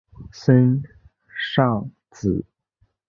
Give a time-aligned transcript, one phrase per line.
[0.31, 0.81] 森
[1.27, 2.43] 尚子。